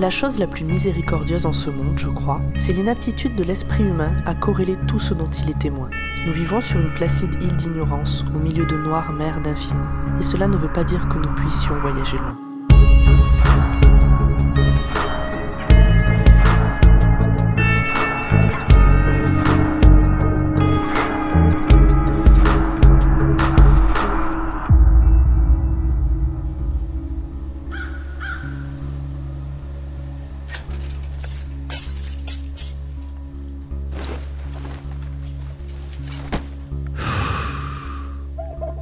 La 0.00 0.08
chose 0.08 0.38
la 0.38 0.46
plus 0.46 0.64
miséricordieuse 0.64 1.44
en 1.44 1.52
ce 1.52 1.68
monde, 1.68 1.98
je 1.98 2.08
crois, 2.08 2.40
c'est 2.56 2.72
l'inaptitude 2.72 3.36
de 3.36 3.44
l'esprit 3.44 3.84
humain 3.84 4.14
à 4.24 4.34
corréler 4.34 4.76
tout 4.88 4.98
ce 4.98 5.12
dont 5.12 5.28
il 5.28 5.50
est 5.50 5.58
témoin. 5.58 5.90
Nous 6.24 6.32
vivons 6.32 6.62
sur 6.62 6.80
une 6.80 6.94
placide 6.94 7.34
île 7.42 7.54
d'ignorance, 7.56 8.24
au 8.34 8.38
milieu 8.38 8.64
de 8.64 8.78
noires 8.78 9.12
mers 9.12 9.42
d'infini, 9.42 9.82
et 10.18 10.22
cela 10.22 10.48
ne 10.48 10.56
veut 10.56 10.72
pas 10.72 10.84
dire 10.84 11.06
que 11.10 11.18
nous 11.18 11.34
puissions 11.34 11.78
voyager 11.80 12.16
loin. 12.16 12.49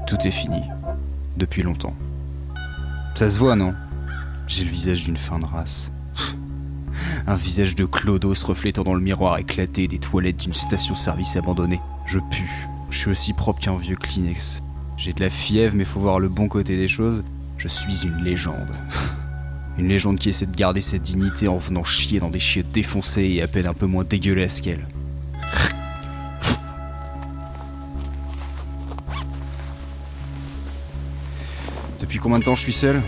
Tout 0.09 0.27
est 0.27 0.30
fini. 0.30 0.62
Depuis 1.37 1.62
longtemps. 1.62 1.95
Ça 3.15 3.29
se 3.29 3.39
voit, 3.39 3.57
non? 3.57 3.75
J'ai 4.47 4.65
le 4.65 4.71
visage 4.71 5.03
d'une 5.03 5.19
fin 5.19 5.39
de 5.39 5.45
race. 5.45 5.93
Un 7.27 7.34
visage 7.34 7.75
de 7.75 7.84
clodo 7.84 8.34
se 8.34 8.47
reflétant 8.47 8.84
dans 8.84 8.95
le 8.95 9.03
miroir 9.03 9.37
éclaté 9.37 9.87
des 9.87 9.98
toilettes 9.98 10.39
d'une 10.39 10.55
station-service 10.55 11.37
abandonnée. 11.37 11.83
Je 12.06 12.20
pue. 12.31 12.67
Je 12.89 12.97
suis 12.97 13.11
aussi 13.11 13.34
propre 13.34 13.61
qu'un 13.61 13.77
vieux 13.77 13.97
Kleenex. 13.97 14.62
J'ai 14.97 15.12
de 15.12 15.20
la 15.20 15.28
fièvre, 15.28 15.77
mais 15.77 15.84
faut 15.84 16.00
voir 16.00 16.20
le 16.20 16.31
bon 16.31 16.48
côté 16.48 16.78
des 16.78 16.89
choses. 16.89 17.22
Je 17.59 17.69
suis 17.69 18.06
une 18.06 18.25
légende. 18.25 18.78
Une 19.78 19.89
légende 19.89 20.19
qui 20.19 20.31
essaie 20.31 20.47
de 20.47 20.56
garder 20.56 20.81
sa 20.81 20.97
dignité 20.97 21.48
en 21.48 21.59
venant 21.59 21.84
chier 21.84 22.19
dans 22.19 22.31
des 22.31 22.41
chiottes 22.41 22.72
défoncées 22.72 23.25
et 23.25 23.43
à 23.43 23.47
peine 23.47 23.67
un 23.67 23.75
peu 23.75 23.87
moins 23.87 24.05
dégueulasses 24.05 24.62
qu'elle. 24.62 24.89
Depuis 32.09 32.20
combien 32.20 32.39
de 32.39 32.45
temps 32.45 32.55
je 32.55 32.62
suis 32.62 32.73
seul 32.73 33.03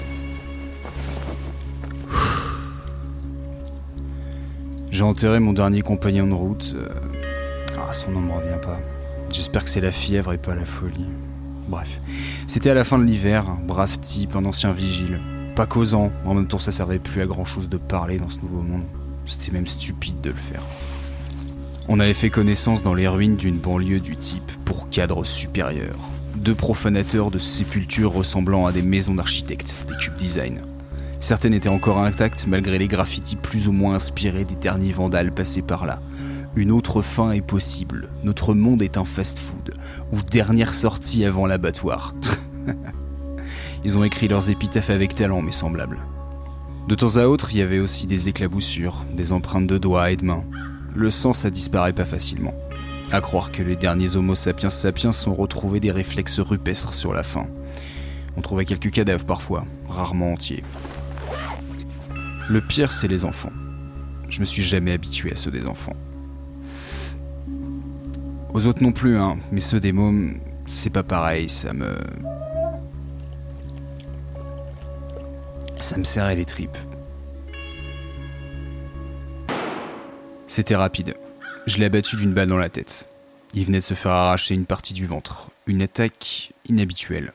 J'ai 4.91 5.03
enterré 5.03 5.41
mon 5.41 5.55
dernier 5.55 5.81
compagnon 5.81 6.27
de 6.27 6.35
route. 6.35 6.75
euh, 6.77 6.87
Ah, 7.79 7.93
son 7.93 8.11
nom 8.11 8.21
me 8.21 8.31
revient 8.33 8.61
pas. 8.63 8.79
J'espère 9.33 9.65
que 9.65 9.71
c'est 9.71 9.81
la 9.81 9.91
fièvre 9.91 10.35
et 10.35 10.37
pas 10.37 10.55
la 10.55 10.67
folie. 10.67 11.07
Bref, 11.67 11.99
c'était 12.47 12.69
à 12.69 12.75
la 12.75 12.85
fin 12.85 12.99
de 12.99 13.05
l'hiver, 13.05 13.47
brave 13.65 13.99
type, 14.01 14.37
un 14.37 14.45
ancien 14.45 14.73
vigile. 14.73 15.19
Pas 15.57 15.65
causant, 15.65 16.13
en 16.27 16.35
même 16.35 16.47
temps 16.47 16.59
ça 16.59 16.71
servait 16.71 16.99
plus 16.99 17.23
à 17.23 17.27
grand 17.27 17.47
chose 17.47 17.71
de 17.71 17.79
parler 17.79 18.19
dans 18.19 18.29
ce 18.29 18.41
nouveau 18.41 18.61
monde. 18.61 18.83
C'était 19.25 19.53
même 19.53 19.67
stupide 19.67 20.21
de 20.21 20.29
le 20.29 20.37
faire. 20.37 20.63
On 21.89 22.01
avait 22.01 22.13
fait 22.13 22.29
connaissance 22.29 22.83
dans 22.83 22.93
les 22.93 23.09
ruines 23.09 23.37
d'une 23.37 23.57
banlieue 23.57 24.01
du 24.01 24.15
type 24.17 24.53
pour 24.67 24.91
cadre 24.91 25.25
supérieur. 25.25 25.97
Deux 26.41 26.55
profanateurs 26.55 27.31
de 27.31 27.39
sépultures 27.39 28.15
ressemblant 28.15 28.65
à 28.65 28.73
des 28.73 28.81
maisons 28.81 29.15
d'architectes, 29.15 29.77
des 29.87 29.95
cube 29.97 30.17
design. 30.17 30.61
Certaines 31.21 31.53
étaient 31.53 31.69
encore 31.69 31.99
intactes 31.99 32.47
malgré 32.49 32.79
les 32.79 32.89
graffitis 32.89 33.37
plus 33.37 33.69
ou 33.69 33.73
moins 33.73 33.97
inspirés 33.97 34.47
des 34.47 34.55
derniers 34.55 34.93
vandales 34.93 35.33
passés 35.33 35.61
par 35.61 35.85
là. 35.85 36.01
Une 36.57 36.73
autre 36.73 37.03
fin 37.03 37.33
est 37.33 37.43
possible. 37.43 38.09
Notre 38.25 38.55
monde 38.55 38.81
est 38.81 38.97
un 38.97 39.05
fast-food. 39.05 39.75
Ou 40.13 40.23
dernière 40.23 40.73
sortie 40.73 41.27
avant 41.27 41.45
l'abattoir. 41.45 42.15
Ils 43.85 43.99
ont 43.99 44.05
écrit 44.05 44.29
leurs 44.29 44.49
épitaphes 44.49 44.89
avec 44.89 45.15
talent, 45.15 45.43
mais 45.43 45.53
semblables. 45.53 45.99
De 46.89 46.95
temps 46.95 47.17
à 47.17 47.27
autre, 47.27 47.53
il 47.53 47.59
y 47.59 47.63
avait 47.63 47.81
aussi 47.81 48.07
des 48.07 48.31
éclaboussures, 48.31 49.05
des 49.15 49.33
empreintes 49.33 49.67
de 49.67 49.77
doigts 49.77 50.11
et 50.11 50.17
de 50.17 50.25
mains. 50.25 50.45
Le 50.95 51.11
sang, 51.11 51.35
ça 51.35 51.51
disparaît 51.51 51.93
pas 51.93 52.07
facilement. 52.07 52.55
À 53.13 53.21
croire 53.21 53.51
que 53.51 53.63
les 53.63 53.75
derniers 53.75 54.15
Homo 54.15 54.37
sapiens 54.37 54.71
sapiens 54.71 55.11
ont 55.27 55.35
retrouvé 55.35 55.81
des 55.81 55.91
réflexes 55.91 56.39
rupestres 56.39 56.95
sur 56.95 57.13
la 57.13 57.25
fin. 57.25 57.49
On 58.37 58.41
trouvait 58.41 58.65
quelques 58.65 58.93
cadavres 58.93 59.25
parfois, 59.25 59.65
rarement 59.89 60.33
entiers. 60.33 60.63
Le 62.49 62.61
pire, 62.61 62.93
c'est 62.93 63.09
les 63.09 63.25
enfants. 63.25 63.51
Je 64.29 64.39
me 64.39 64.45
suis 64.45 64.63
jamais 64.63 64.93
habitué 64.93 65.33
à 65.33 65.35
ceux 65.35 65.51
des 65.51 65.67
enfants. 65.67 65.97
Aux 68.55 68.67
autres 68.67 68.83
non 68.83 68.93
plus, 68.93 69.17
hein, 69.17 69.39
mais 69.51 69.61
ceux 69.61 69.81
des 69.81 69.93
mômes, 69.93 70.39
c'est 70.67 70.91
pas 70.91 71.03
pareil, 71.03 71.49
ça 71.49 71.73
me. 71.73 71.97
Ça 75.79 75.97
me 75.97 76.05
serrait 76.05 76.37
les 76.37 76.45
tripes. 76.45 76.79
C'était 80.47 80.77
rapide. 80.77 81.15
Je 81.67 81.79
l'ai 81.79 81.85
abattu 81.85 82.17
d'une 82.17 82.33
balle 82.33 82.49
dans 82.49 82.57
la 82.57 82.69
tête. 82.69 83.07
Il 83.53 83.65
venait 83.65 83.79
de 83.79 83.85
se 83.85 83.95
faire 83.95 84.13
arracher 84.13 84.55
une 84.55 84.67
partie 84.67 84.95
du 84.95 85.07
ventre. 85.07 85.51
Une 85.67 85.83
attaque 85.83 86.53
inhabituelle. 86.69 87.33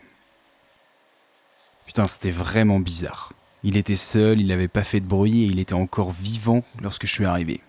Putain, 1.85 2.07
c'était 2.07 2.31
vraiment 2.31 2.79
bizarre. 2.79 3.33
Il 3.63 3.77
était 3.77 3.95
seul, 3.95 4.39
il 4.39 4.47
n'avait 4.47 4.67
pas 4.67 4.83
fait 4.83 4.99
de 4.99 5.05
bruit 5.05 5.43
et 5.43 5.45
il 5.45 5.59
était 5.59 5.73
encore 5.73 6.11
vivant 6.11 6.63
lorsque 6.81 7.05
je 7.05 7.11
suis 7.11 7.25
arrivé. 7.25 7.61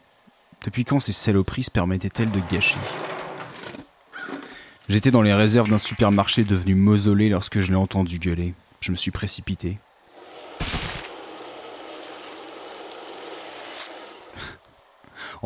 Depuis 0.64 0.84
quand 0.84 1.00
ces 1.00 1.12
saloperies 1.12 1.64
se 1.64 1.70
permettaient-elles 1.70 2.30
de 2.30 2.40
gâcher? 2.50 2.78
J'étais 4.88 5.10
dans 5.10 5.22
les 5.22 5.34
réserves 5.34 5.68
d'un 5.68 5.78
supermarché 5.78 6.44
devenu 6.44 6.74
mausolée 6.74 7.28
lorsque 7.28 7.60
je 7.60 7.70
l'ai 7.70 7.76
entendu 7.76 8.18
gueuler. 8.18 8.54
Je 8.80 8.92
me 8.92 8.96
suis 8.96 9.10
précipité. 9.10 9.78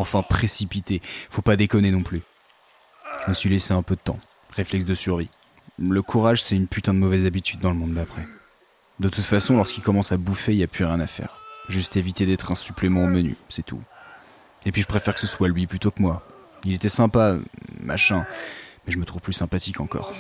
Enfin, 0.00 0.22
précipité. 0.22 1.02
Faut 1.28 1.42
pas 1.42 1.56
déconner 1.56 1.90
non 1.90 2.02
plus. 2.02 2.22
Je 3.24 3.28
me 3.28 3.34
suis 3.34 3.50
laissé 3.50 3.74
un 3.74 3.82
peu 3.82 3.96
de 3.96 4.00
temps. 4.00 4.18
Réflexe 4.56 4.86
de 4.86 4.94
survie. 4.94 5.28
Le 5.78 6.00
courage, 6.00 6.42
c'est 6.42 6.56
une 6.56 6.68
putain 6.68 6.94
de 6.94 6.98
mauvaise 6.98 7.26
habitude 7.26 7.60
dans 7.60 7.68
le 7.68 7.76
monde 7.76 7.92
d'après. 7.92 8.26
De 8.98 9.10
toute 9.10 9.24
façon, 9.24 9.58
lorsqu'il 9.58 9.82
commence 9.82 10.10
à 10.10 10.16
bouffer, 10.16 10.56
y 10.56 10.62
a 10.62 10.66
plus 10.66 10.86
rien 10.86 11.00
à 11.00 11.06
faire. 11.06 11.36
Juste 11.68 11.98
éviter 11.98 12.24
d'être 12.24 12.50
un 12.50 12.54
supplément 12.54 13.04
au 13.04 13.08
menu, 13.08 13.36
c'est 13.50 13.64
tout. 13.64 13.82
Et 14.64 14.72
puis 14.72 14.80
je 14.80 14.86
préfère 14.86 15.14
que 15.14 15.20
ce 15.20 15.26
soit 15.26 15.48
lui 15.48 15.66
plutôt 15.66 15.90
que 15.90 16.00
moi. 16.00 16.22
Il 16.64 16.72
était 16.72 16.88
sympa, 16.88 17.36
machin, 17.82 18.24
mais 18.86 18.92
je 18.92 18.98
me 18.98 19.04
trouve 19.04 19.20
plus 19.20 19.34
sympathique 19.34 19.80
encore. 19.80 20.14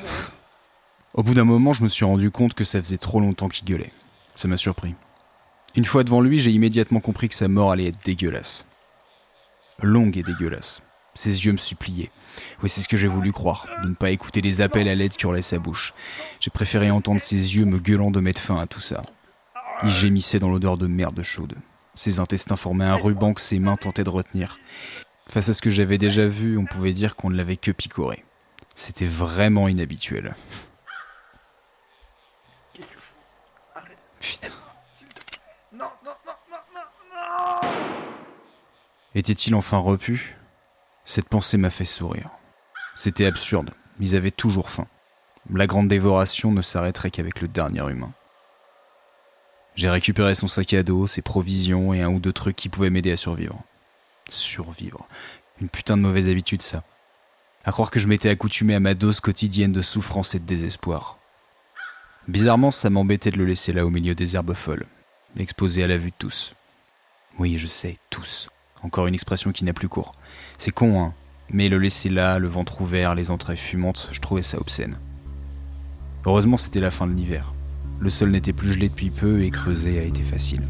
Au 1.14 1.22
bout 1.22 1.32
d'un 1.32 1.44
moment, 1.44 1.72
je 1.72 1.82
me 1.82 1.88
suis 1.88 2.04
rendu 2.04 2.30
compte 2.30 2.52
que 2.52 2.64
ça 2.64 2.82
faisait 2.82 2.98
trop 2.98 3.20
longtemps 3.20 3.48
qu'il 3.48 3.66
gueulait. 3.66 3.92
Ça 4.36 4.46
m'a 4.46 4.58
surpris. 4.58 4.94
Une 5.74 5.86
fois 5.86 6.04
devant 6.04 6.20
lui, 6.20 6.38
j'ai 6.38 6.50
immédiatement 6.50 7.00
compris 7.00 7.30
que 7.30 7.34
sa 7.34 7.48
mort 7.48 7.72
allait 7.72 7.88
être 7.88 8.04
dégueulasse. 8.04 8.66
Longue 9.82 10.16
et 10.18 10.22
dégueulasse. 10.22 10.82
Ses 11.14 11.46
yeux 11.46 11.52
me 11.52 11.56
suppliaient. 11.56 12.10
Oui, 12.62 12.68
c'est 12.68 12.80
ce 12.80 12.88
que 12.88 12.96
j'ai 12.96 13.08
voulu 13.08 13.32
croire, 13.32 13.66
de 13.82 13.88
ne 13.88 13.94
pas 13.94 14.10
écouter 14.10 14.40
les 14.40 14.60
appels 14.60 14.88
à 14.88 14.94
l'aide 14.94 15.12
qui 15.12 15.24
hurlaient 15.24 15.42
sa 15.42 15.58
bouche. 15.58 15.92
J'ai 16.40 16.50
préféré 16.50 16.90
entendre 16.90 17.20
ses 17.20 17.56
yeux 17.56 17.64
me 17.64 17.78
gueulant 17.78 18.10
de 18.10 18.20
mettre 18.20 18.40
fin 18.40 18.58
à 18.60 18.66
tout 18.66 18.80
ça. 18.80 19.02
Il 19.82 19.88
gémissait 19.88 20.38
dans 20.38 20.50
l'odeur 20.50 20.76
de 20.76 20.86
merde 20.86 21.22
chaude. 21.22 21.54
Ses 21.94 22.20
intestins 22.20 22.56
formaient 22.56 22.84
un 22.84 22.94
ruban 22.94 23.34
que 23.34 23.40
ses 23.40 23.58
mains 23.58 23.76
tentaient 23.76 24.04
de 24.04 24.10
retenir. 24.10 24.58
Face 25.28 25.48
à 25.48 25.54
ce 25.54 25.62
que 25.62 25.70
j'avais 25.70 25.98
déjà 25.98 26.26
vu, 26.26 26.56
on 26.58 26.64
pouvait 26.66 26.92
dire 26.92 27.16
qu'on 27.16 27.30
ne 27.30 27.36
l'avait 27.36 27.56
que 27.56 27.70
picoré. 27.70 28.24
C'était 28.76 29.06
vraiment 29.06 29.68
inhabituel. 29.68 30.34
Qu'est-ce 32.74 32.86
que 32.86 32.92
tu 32.92 32.98
fous? 32.98 33.16
Arrête, 33.74 33.98
Putain. 34.20 34.48
s'il 34.92 35.08
te 35.08 35.24
plaît. 35.24 35.38
Non, 35.72 35.84
non, 36.04 36.10
non, 36.10 36.12
non, 36.12 36.12
non, 36.12 36.12
non 36.26 36.29
Était-il 39.14 39.54
enfin 39.54 39.78
repu? 39.78 40.36
Cette 41.04 41.28
pensée 41.28 41.56
m'a 41.56 41.70
fait 41.70 41.84
sourire. 41.84 42.30
C'était 42.94 43.26
absurde. 43.26 43.70
Ils 43.98 44.14
avaient 44.14 44.30
toujours 44.30 44.70
faim. 44.70 44.86
La 45.52 45.66
grande 45.66 45.88
dévoration 45.88 46.52
ne 46.52 46.62
s'arrêterait 46.62 47.10
qu'avec 47.10 47.40
le 47.40 47.48
dernier 47.48 47.80
humain. 47.90 48.12
J'ai 49.74 49.90
récupéré 49.90 50.34
son 50.34 50.46
sac 50.46 50.74
à 50.74 50.82
dos, 50.82 51.06
ses 51.06 51.22
provisions 51.22 51.92
et 51.92 52.02
un 52.02 52.10
ou 52.10 52.20
deux 52.20 52.32
trucs 52.32 52.56
qui 52.56 52.68
pouvaient 52.68 52.90
m'aider 52.90 53.10
à 53.10 53.16
survivre. 53.16 53.60
Survivre. 54.28 55.06
Une 55.60 55.68
putain 55.68 55.96
de 55.96 56.02
mauvaise 56.02 56.28
habitude, 56.28 56.62
ça. 56.62 56.84
À 57.64 57.72
croire 57.72 57.90
que 57.90 57.98
je 57.98 58.06
m'étais 58.06 58.28
accoutumé 58.28 58.74
à 58.74 58.80
ma 58.80 58.94
dose 58.94 59.20
quotidienne 59.20 59.72
de 59.72 59.82
souffrance 59.82 60.34
et 60.34 60.38
de 60.38 60.46
désespoir. 60.46 61.18
Bizarrement, 62.28 62.70
ça 62.70 62.90
m'embêtait 62.90 63.30
de 63.30 63.38
le 63.38 63.46
laisser 63.46 63.72
là 63.72 63.84
au 63.84 63.90
milieu 63.90 64.14
des 64.14 64.36
herbes 64.36 64.54
folles, 64.54 64.86
exposé 65.36 65.82
à 65.82 65.88
la 65.88 65.96
vue 65.96 66.10
de 66.10 66.16
tous. 66.16 66.54
Oui, 67.38 67.58
je 67.58 67.66
sais, 67.66 67.96
tous. 68.08 68.48
Encore 68.82 69.06
une 69.06 69.14
expression 69.14 69.52
qui 69.52 69.64
n'a 69.64 69.72
plus 69.72 69.88
cours. 69.88 70.12
C'est 70.58 70.70
con, 70.70 71.02
hein. 71.02 71.14
Mais 71.52 71.68
le 71.68 71.78
laisser 71.78 72.08
là, 72.08 72.38
le 72.38 72.46
ventre 72.46 72.80
ouvert, 72.80 73.14
les 73.14 73.30
entrailles 73.30 73.56
fumantes, 73.56 74.08
je 74.12 74.20
trouvais 74.20 74.42
ça 74.42 74.58
obscène. 74.60 74.96
Heureusement, 76.24 76.56
c'était 76.56 76.80
la 76.80 76.90
fin 76.90 77.06
de 77.06 77.12
l'hiver. 77.12 77.52
Le 77.98 78.08
sol 78.08 78.30
n'était 78.30 78.52
plus 78.52 78.72
gelé 78.72 78.88
depuis 78.88 79.10
peu 79.10 79.42
et 79.42 79.50
creuser 79.50 79.98
a 79.98 80.04
été 80.04 80.22
facile. 80.22 80.62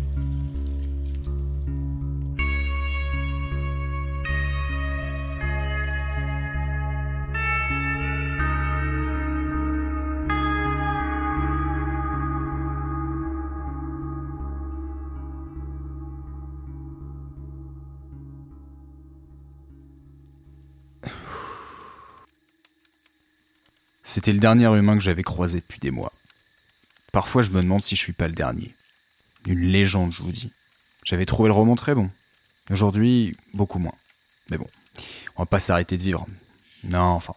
C'était 24.10 24.32
le 24.32 24.40
dernier 24.40 24.66
humain 24.76 24.96
que 24.96 25.04
j'avais 25.04 25.22
croisé 25.22 25.60
depuis 25.60 25.78
des 25.78 25.92
mois. 25.92 26.12
Parfois, 27.12 27.44
je 27.44 27.52
me 27.52 27.62
demande 27.62 27.84
si 27.84 27.94
je 27.94 28.00
suis 28.00 28.12
pas 28.12 28.26
le 28.26 28.34
dernier. 28.34 28.74
Une 29.46 29.60
légende, 29.60 30.10
je 30.10 30.24
vous 30.24 30.32
dis. 30.32 30.50
J'avais 31.04 31.26
trouvé 31.26 31.46
le 31.46 31.52
roman 31.52 31.76
très 31.76 31.94
bon. 31.94 32.10
Aujourd'hui, 32.70 33.36
beaucoup 33.54 33.78
moins. 33.78 33.94
Mais 34.50 34.58
bon, 34.58 34.66
on 35.36 35.42
va 35.42 35.46
pas 35.46 35.60
s'arrêter 35.60 35.96
de 35.96 36.02
vivre. 36.02 36.26
Non, 36.82 36.98
enfin. 36.98 37.34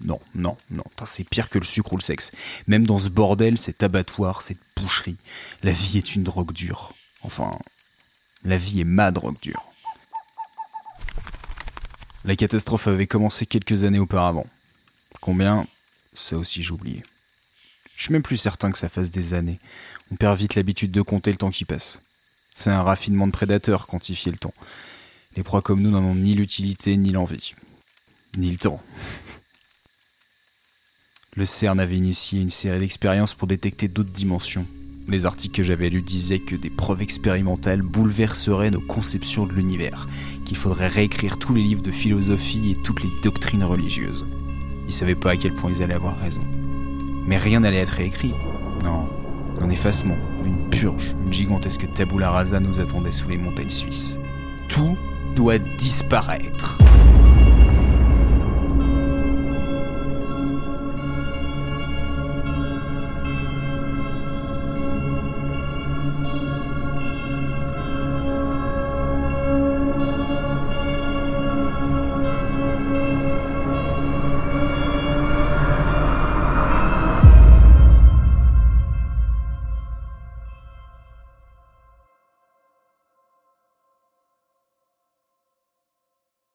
Non, 0.00 0.20
non, 0.36 0.56
non. 0.70 0.84
C'est 1.04 1.28
pire 1.28 1.50
que 1.50 1.58
le 1.58 1.64
sucre 1.64 1.92
ou 1.94 1.96
le 1.96 2.02
sexe. 2.02 2.30
Même 2.68 2.86
dans 2.86 3.00
ce 3.00 3.08
bordel, 3.08 3.58
cet 3.58 3.82
abattoir, 3.82 4.42
cette 4.42 4.60
boucherie, 4.76 5.16
la 5.64 5.72
vie 5.72 5.98
est 5.98 6.14
une 6.14 6.22
drogue 6.22 6.52
dure. 6.52 6.94
Enfin, 7.22 7.50
la 8.44 8.56
vie 8.56 8.82
est 8.82 8.84
ma 8.84 9.10
drogue 9.10 9.40
dure. 9.42 9.64
La 12.24 12.36
catastrophe 12.36 12.86
avait 12.86 13.08
commencé 13.08 13.46
quelques 13.46 13.82
années 13.82 13.98
auparavant. 13.98 14.46
Combien? 15.20 15.66
Ça 16.18 16.36
aussi 16.36 16.68
oublié. 16.70 17.02
Je 17.96 18.02
suis 18.02 18.12
même 18.12 18.22
plus 18.22 18.36
certain 18.36 18.72
que 18.72 18.78
ça 18.78 18.88
fasse 18.88 19.10
des 19.10 19.34
années. 19.34 19.60
On 20.10 20.16
perd 20.16 20.36
vite 20.36 20.56
l'habitude 20.56 20.90
de 20.90 21.00
compter 21.00 21.30
le 21.30 21.36
temps 21.36 21.50
qui 21.50 21.64
passe. 21.64 22.00
C'est 22.52 22.70
un 22.70 22.82
raffinement 22.82 23.28
de 23.28 23.32
prédateurs, 23.32 23.86
quantifier 23.86 24.32
le 24.32 24.36
temps. 24.36 24.52
Les 25.36 25.44
proies 25.44 25.62
comme 25.62 25.80
nous 25.80 25.90
n'en 25.90 26.02
ont 26.02 26.16
ni 26.16 26.34
l'utilité 26.34 26.96
ni 26.96 27.12
l'envie. 27.12 27.54
Ni 28.36 28.50
le 28.50 28.58
temps. 28.58 28.82
Le 31.36 31.46
CERN 31.46 31.78
avait 31.78 31.96
initié 31.96 32.40
une 32.40 32.50
série 32.50 32.80
d'expériences 32.80 33.34
pour 33.34 33.46
détecter 33.46 33.86
d'autres 33.86 34.10
dimensions. 34.10 34.66
Les 35.06 35.24
articles 35.24 35.56
que 35.56 35.62
j'avais 35.62 35.88
lus 35.88 36.02
disaient 36.02 36.40
que 36.40 36.56
des 36.56 36.68
preuves 36.68 37.00
expérimentales 37.00 37.82
bouleverseraient 37.82 38.72
nos 38.72 38.80
conceptions 38.80 39.46
de 39.46 39.52
l'univers, 39.52 40.08
qu'il 40.44 40.56
faudrait 40.56 40.88
réécrire 40.88 41.38
tous 41.38 41.54
les 41.54 41.62
livres 41.62 41.82
de 41.82 41.92
philosophie 41.92 42.72
et 42.72 42.82
toutes 42.82 43.04
les 43.04 43.10
doctrines 43.22 43.64
religieuses. 43.64 44.26
Ils 44.88 44.94
savaient 44.94 45.14
pas 45.14 45.32
à 45.32 45.36
quel 45.36 45.52
point 45.52 45.70
ils 45.70 45.82
allaient 45.82 45.94
avoir 45.94 46.18
raison. 46.18 46.40
Mais 47.26 47.36
rien 47.36 47.60
n'allait 47.60 47.78
être 47.78 47.90
réécrit. 47.90 48.34
Non, 48.82 49.06
un 49.60 49.68
effacement, 49.68 50.16
une 50.46 50.70
purge, 50.70 51.14
une 51.24 51.32
gigantesque 51.32 51.86
tabula 51.92 52.30
rasa 52.30 52.58
nous 52.58 52.80
attendait 52.80 53.12
sous 53.12 53.28
les 53.28 53.36
montagnes 53.36 53.68
suisses. 53.68 54.18
Tout 54.66 54.96
doit 55.36 55.58
disparaître. 55.58 56.78